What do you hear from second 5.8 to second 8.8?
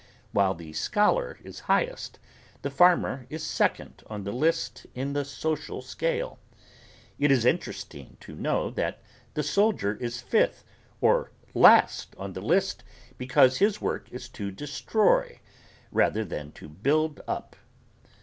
scale. It is interesting to know